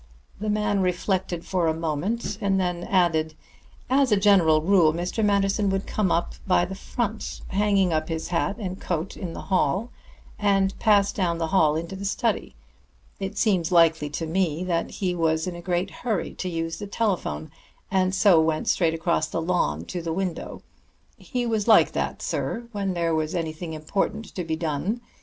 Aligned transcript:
The 0.39 0.49
man 0.49 0.79
reflected 0.79 1.45
for 1.45 1.67
a 1.67 1.75
moment, 1.75 2.39
then 2.41 2.83
added: 2.85 3.35
"As 3.87 4.11
a 4.11 4.17
general 4.17 4.63
rule, 4.63 4.93
Mr. 4.95 5.23
Manderson 5.23 5.69
would 5.69 5.85
come 5.85 6.09
in 6.11 6.23
by 6.47 6.65
the 6.65 6.73
front, 6.73 7.41
hang 7.49 7.93
up 7.93 8.09
his 8.09 8.29
hat 8.29 8.55
and 8.57 8.81
coat 8.81 9.15
in 9.15 9.33
the 9.33 9.41
hall, 9.41 9.91
and 10.39 10.73
pass 10.79 11.11
down 11.13 11.37
the 11.37 11.49
hall 11.49 11.75
into 11.75 11.95
the 11.95 12.05
study. 12.05 12.55
It 13.19 13.37
seems 13.37 13.71
likely 13.71 14.09
to 14.09 14.25
me 14.25 14.63
that 14.63 14.89
he 14.89 15.13
was 15.13 15.45
in 15.45 15.55
a 15.55 15.61
great 15.61 15.91
hurry 16.01 16.33
to 16.33 16.49
use 16.49 16.79
the 16.79 16.87
telephone, 16.87 17.51
and 17.91 18.15
so 18.15 18.41
went 18.41 18.69
straight 18.69 18.95
across 18.95 19.27
the 19.27 19.39
lawn 19.39 19.85
to 19.85 20.01
the 20.01 20.11
window 20.11 20.63
he 21.15 21.45
was 21.45 21.67
like 21.67 21.91
that, 21.91 22.23
sir, 22.23 22.63
when 22.71 22.95
there 22.95 23.13
was 23.13 23.35
anything 23.35 23.73
important 23.73 24.33
to 24.33 24.43
be 24.43 24.55
done. 24.55 24.99